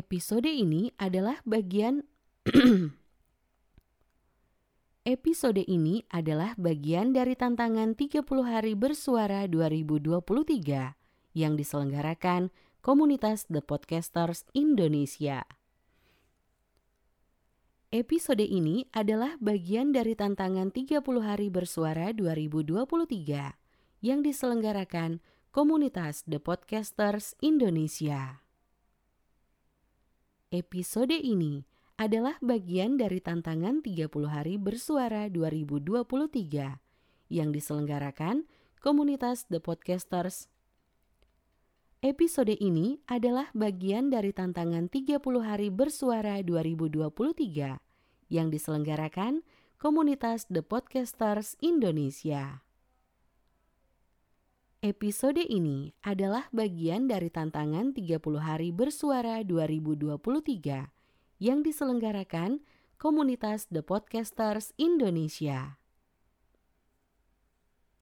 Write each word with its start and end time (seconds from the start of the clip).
Episode 0.00 0.48
ini 0.48 0.88
adalah 0.96 1.44
bagian 1.44 2.00
Episode 5.04 5.60
ini 5.60 6.08
adalah 6.08 6.56
bagian 6.56 7.12
dari 7.12 7.36
tantangan 7.36 7.92
30 7.92 8.24
hari 8.40 8.72
bersuara 8.72 9.44
2023 9.44 11.36
yang 11.36 11.52
diselenggarakan 11.52 12.48
komunitas 12.80 13.44
The 13.52 13.60
Podcasters 13.60 14.48
Indonesia. 14.56 15.44
Episode 17.92 18.48
ini 18.48 18.88
adalah 18.96 19.36
bagian 19.36 19.92
dari 19.92 20.16
tantangan 20.16 20.72
30 20.72 21.04
hari 21.20 21.52
bersuara 21.52 22.16
2023 22.16 23.52
yang 24.00 24.24
diselenggarakan 24.24 25.20
komunitas 25.52 26.24
The 26.24 26.40
Podcasters 26.40 27.36
Indonesia. 27.44 28.40
Episode 30.50 31.14
ini 31.14 31.62
adalah 31.94 32.34
bagian 32.42 32.98
dari 32.98 33.22
tantangan 33.22 33.86
30 33.86 34.10
hari 34.26 34.58
bersuara 34.58 35.30
2023 35.30 36.02
yang 37.30 37.54
diselenggarakan 37.54 38.50
komunitas 38.82 39.46
The 39.46 39.62
Podcasters. 39.62 40.50
Episode 42.02 42.58
ini 42.58 42.98
adalah 43.06 43.46
bagian 43.54 44.10
dari 44.10 44.34
tantangan 44.34 44.90
30 44.90 45.22
hari 45.38 45.70
bersuara 45.70 46.42
2023 46.42 47.78
yang 48.34 48.50
diselenggarakan 48.50 49.46
komunitas 49.78 50.50
The 50.50 50.66
Podcasters 50.66 51.54
Indonesia. 51.62 52.66
Episode 54.80 55.44
ini 55.44 55.92
adalah 56.00 56.48
bagian 56.56 57.04
dari 57.04 57.28
tantangan 57.28 57.92
30 57.92 58.16
hari 58.40 58.72
bersuara 58.72 59.44
2023 59.44 60.16
yang 61.36 61.60
diselenggarakan 61.60 62.64
komunitas 62.96 63.68
The 63.68 63.84
Podcasters 63.84 64.72
Indonesia. 64.80 65.79